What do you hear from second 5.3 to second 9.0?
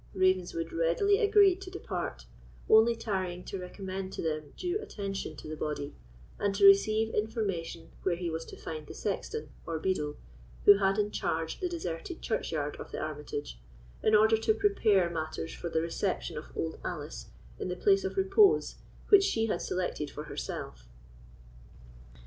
to the body, and to receive information where he was to find the